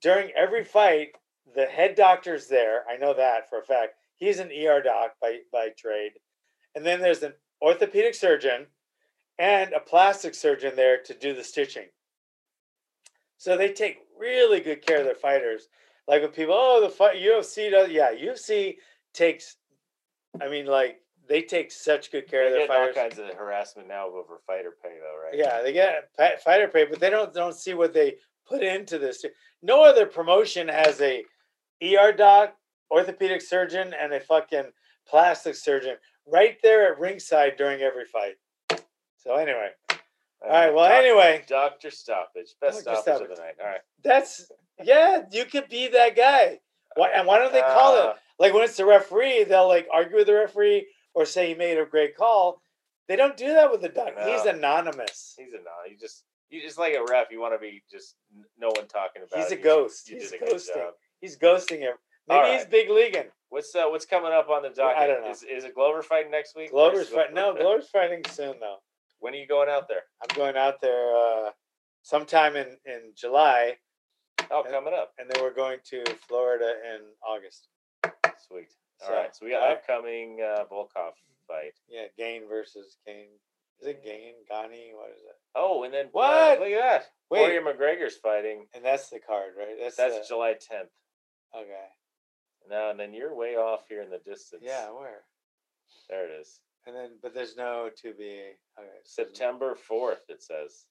During 0.00 0.32
every 0.36 0.64
fight, 0.64 1.10
the 1.54 1.66
head 1.66 1.94
doctor's 1.94 2.48
there. 2.48 2.84
I 2.90 2.96
know 2.96 3.14
that 3.14 3.48
for 3.48 3.60
a 3.60 3.64
fact. 3.64 3.94
He's 4.22 4.38
an 4.38 4.52
ER 4.52 4.80
doc 4.80 5.14
by 5.20 5.38
by 5.52 5.70
trade, 5.76 6.12
and 6.76 6.86
then 6.86 7.00
there's 7.00 7.24
an 7.24 7.32
orthopedic 7.60 8.14
surgeon 8.14 8.66
and 9.36 9.72
a 9.72 9.80
plastic 9.80 10.36
surgeon 10.36 10.76
there 10.76 10.98
to 11.02 11.12
do 11.12 11.34
the 11.34 11.42
stitching. 11.42 11.88
So 13.36 13.56
they 13.56 13.72
take 13.72 13.98
really 14.16 14.60
good 14.60 14.86
care 14.86 14.98
of 14.98 15.04
their 15.04 15.16
fighters. 15.16 15.66
Like 16.06 16.22
when 16.22 16.30
people, 16.30 16.54
oh, 16.56 16.80
the 16.80 16.88
fight 16.88 17.16
UFC 17.16 17.72
does, 17.72 17.90
yeah, 17.90 18.12
UFC 18.12 18.76
takes. 19.12 19.56
I 20.40 20.48
mean, 20.48 20.66
like 20.66 21.00
they 21.28 21.42
take 21.42 21.72
such 21.72 22.12
good 22.12 22.30
care 22.30 22.46
of 22.46 22.52
They're 22.52 22.68
their 22.68 22.68
getting 22.68 22.96
all 22.96 23.08
kinds 23.08 23.18
of 23.18 23.36
harassment 23.36 23.88
now 23.88 24.06
over 24.06 24.40
fighter 24.46 24.76
pay, 24.80 24.98
though, 25.00 25.20
right? 25.20 25.36
Yeah, 25.36 25.62
they 25.62 25.72
get 25.72 26.10
fighter 26.44 26.68
pay, 26.68 26.84
but 26.84 27.00
they 27.00 27.10
don't 27.10 27.34
don't 27.34 27.56
see 27.56 27.74
what 27.74 27.92
they 27.92 28.18
put 28.46 28.62
into 28.62 29.00
this. 29.00 29.24
No 29.62 29.82
other 29.82 30.06
promotion 30.06 30.68
has 30.68 31.00
a 31.00 31.24
ER 31.82 32.12
doc, 32.12 32.54
orthopedic 32.92 33.40
surgeon, 33.40 33.94
and 33.98 34.12
a 34.12 34.20
fucking 34.20 34.66
plastic 35.08 35.54
surgeon 35.56 35.96
right 36.26 36.58
there 36.62 36.92
at 36.92 37.00
ringside 37.00 37.56
during 37.56 37.80
every 37.80 38.04
fight. 38.04 38.34
So 39.16 39.34
anyway, 39.36 39.70
all 40.42 40.48
right. 40.50 40.74
Well, 40.74 40.88
Doc- 40.88 40.98
anyway, 40.98 41.44
Doctor 41.48 41.90
stoppage, 41.90 42.54
best 42.60 42.84
Dr. 42.84 43.00
stoppage 43.02 43.30
of 43.30 43.36
the 43.36 43.42
night. 43.42 43.54
All 43.60 43.66
right. 43.68 43.80
that's 44.04 44.50
yeah. 44.84 45.22
You 45.30 45.44
could 45.44 45.68
be 45.68 45.88
that 45.88 46.16
guy. 46.16 46.60
Why 46.96 47.08
and 47.14 47.26
why 47.26 47.38
don't 47.38 47.52
they 47.52 47.60
call 47.62 47.96
Uh, 47.96 48.10
it 48.10 48.16
like 48.38 48.52
when 48.52 48.64
it's 48.64 48.76
the 48.76 48.84
referee? 48.84 49.44
They'll 49.44 49.68
like 49.68 49.86
argue 49.92 50.16
with 50.16 50.26
the 50.26 50.34
referee 50.34 50.86
or 51.14 51.24
say 51.24 51.48
he 51.48 51.54
made 51.54 51.78
a 51.78 51.86
great 51.86 52.16
call. 52.16 52.60
They 53.08 53.16
don't 53.16 53.36
do 53.36 53.48
that 53.48 53.70
with 53.70 53.80
the 53.80 53.88
doc. 53.88 54.10
He's 54.26 54.44
anonymous. 54.44 55.34
He's 55.38 55.52
anonymous. 55.52 55.64
no. 55.86 55.90
You 55.92 55.98
just 55.98 56.24
you 56.50 56.60
just 56.60 56.78
like 56.78 56.94
a 56.94 57.04
ref. 57.08 57.28
You 57.30 57.40
want 57.40 57.54
to 57.54 57.58
be 57.58 57.82
just 57.90 58.16
no 58.58 58.68
one 58.68 58.86
talking 58.88 59.22
about. 59.22 59.38
He's 59.42 59.52
it. 59.52 59.60
a 59.60 59.62
ghost. 59.62 60.08
You 60.10 60.16
He's 60.18 60.32
a 60.32 60.38
good 60.38 60.48
ghosting. 60.48 60.90
He's 61.20 61.38
ghosting 61.38 61.78
him. 61.78 61.94
Maybe 62.28 62.40
All 62.40 62.52
he's 62.52 62.64
big 62.66 62.88
leaguing. 62.90 63.28
What's 63.48 63.74
uh, 63.74 63.84
what's 63.88 64.06
coming 64.06 64.32
up 64.32 64.48
on 64.48 64.62
the 64.62 64.70
docket? 64.70 64.96
I 64.98 65.06
don't 65.06 65.22
know. 65.24 65.30
Is 65.30 65.42
is 65.42 65.64
it 65.64 65.74
Glover 65.74 66.02
fighting 66.02 66.30
next 66.30 66.56
week? 66.56 66.70
Glover's 66.70 66.98
Or 66.98 67.02
is- 67.02 67.08
fight. 67.10 67.34
No, 67.34 67.54
Glover's 67.54 67.88
fighting 67.88 68.22
soon 68.30 68.54
though. 68.60 68.76
When 69.20 69.34
are 69.34 69.36
you 69.36 69.46
going 69.46 69.68
out 69.68 69.88
there? 69.88 70.02
I'm 70.22 70.34
going 70.36 70.56
out 70.56 70.80
there 70.80 71.14
uh, 71.16 71.50
sometime 72.02 72.56
in 72.56 72.78
in 72.86 73.12
July, 73.16 73.76
Oh, 74.50 74.62
Yeah. 74.64 74.70
coming 74.70 74.94
up. 74.94 75.12
and 75.18 75.28
then 75.30 75.42
we're 75.42 75.52
going 75.54 75.78
to 75.90 76.04
Florida 76.26 76.72
in 76.94 77.00
August. 77.26 77.68
Sweet. 78.48 78.68
All 79.02 79.08
So, 79.08 79.14
right. 79.14 79.34
So 79.36 79.44
we 79.46 79.52
got 79.52 79.68
uh, 79.68 79.72
upcoming 79.72 80.40
uh, 80.40 80.64
Volkov 80.72 81.12
fight. 81.46 81.74
Yeah, 81.88 82.06
Gain 82.16 82.48
versus 82.48 82.96
Gain. 83.06 83.26
Is 83.80 83.88
it 83.88 84.02
Gain? 84.04 84.34
Gani? 84.48 84.92
What 84.94 85.10
is 85.10 85.22
it? 85.24 85.36
Oh, 85.54 85.82
and 85.84 85.92
then 85.92 86.06
uh, 86.06 86.10
What? 86.12 86.60
look 86.60 86.68
at 86.70 86.80
that. 86.80 87.10
Wait. 87.30 87.40
Poirier 87.40 87.62
McGregor's 87.62 88.16
fighting. 88.16 88.66
And 88.74 88.84
that's 88.84 89.08
the 89.10 89.18
card, 89.18 89.54
right? 89.58 89.76
That's 89.80 89.96
That's 89.96 90.18
the, 90.20 90.24
July 90.28 90.52
10th. 90.54 90.88
okay. 91.56 91.86
Now 92.70 92.90
and 92.90 92.98
then 92.98 93.12
you're 93.12 93.34
way 93.34 93.56
off 93.56 93.88
here 93.88 94.02
in 94.02 94.10
the 94.10 94.18
distance. 94.18 94.62
Yeah, 94.64 94.90
where? 94.90 95.22
There 96.08 96.26
it 96.26 96.40
is. 96.40 96.60
And 96.86 96.96
then, 96.96 97.10
but 97.22 97.34
there's 97.34 97.56
no 97.56 97.90
to 98.02 98.12
be. 98.14 98.40
Okay. 98.78 98.88
September 99.04 99.76
4th. 99.88 100.28
It 100.28 100.42
says. 100.42 100.86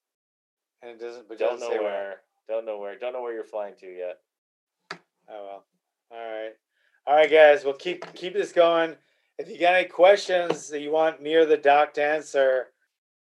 And 0.82 0.92
it 0.92 1.00
doesn't. 1.00 1.28
But 1.28 1.38
Don't 1.38 1.54
doesn't 1.54 1.70
know 1.70 1.76
say 1.76 1.84
where. 1.84 2.16
Don't 2.48 2.66
know 2.66 2.78
where. 2.78 2.98
Don't 2.98 3.14
know 3.14 3.22
where 3.22 3.34
you're 3.34 3.44
flying 3.44 3.76
to 3.80 3.86
yet. 3.86 4.20
Oh 5.30 5.46
well. 5.46 5.64
All 6.12 6.18
right. 6.18 6.54
All 7.08 7.16
right, 7.16 7.32
guys. 7.32 7.64
We'll 7.64 7.74
keep 7.74 8.06
keep 8.14 8.34
this 8.34 8.52
going. 8.52 8.96
If 9.38 9.50
you 9.50 9.60
got 9.60 9.76
any 9.76 9.88
questions 9.88 10.70
that 10.70 10.82
you 10.82 10.92
want 10.92 11.22
me 11.22 11.36
or 11.36 11.46
the 11.46 11.58
doc 11.58 11.94
to 11.96 12.04
answer, 12.04 12.68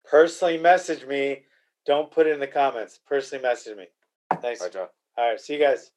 personally 0.05 0.59
message 0.59 1.07
me. 1.07 1.45
Don't 1.87 2.11
put 2.11 2.27
it 2.27 2.35
in 2.35 2.41
the 2.41 2.47
comments. 2.47 2.99
Personally 3.07 3.43
message 3.43 3.77
me. 3.77 3.87
Thanks. 4.41 4.61
All 4.61 4.67
right, 4.67 4.73
John. 4.73 4.89
All 5.17 5.31
right. 5.31 5.41
See 5.41 5.55
you 5.55 5.61
guys. 5.61 5.91